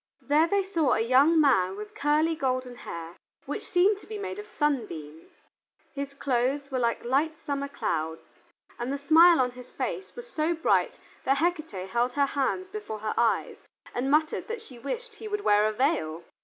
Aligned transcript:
There 0.21 0.47
they 0.47 0.63
saw 0.63 0.93
a 0.93 0.99
young 0.99 1.39
man 1.39 1.75
with 1.77 1.93
curly 1.93 2.35
golden 2.35 2.73
hair 2.73 3.17
which 3.45 3.63
seemed 3.69 3.99
to 3.99 4.07
be 4.07 4.17
made 4.17 4.39
of 4.39 4.47
sunbeams. 4.47 5.29
His 5.93 6.15
clothes 6.15 6.71
were 6.71 6.79
like 6.79 7.05
light 7.05 7.37
summer 7.37 7.67
clouds, 7.67 8.39
and 8.79 8.91
the 8.91 8.97
smile 8.97 9.39
on 9.39 9.51
his 9.51 9.69
face 9.71 10.15
was 10.15 10.27
so 10.27 10.55
bright 10.55 10.97
that 11.23 11.37
Hecate 11.37 11.89
held 11.89 12.13
her 12.13 12.25
hands 12.25 12.67
before 12.71 12.97
her 12.97 13.13
eyes 13.15 13.57
and 13.93 14.09
muttered 14.09 14.47
that 14.47 14.63
she 14.63 14.79
wished 14.79 15.13
he 15.17 15.27
would 15.27 15.41
wear 15.41 15.65
a 15.65 15.71
veil! 15.71 16.23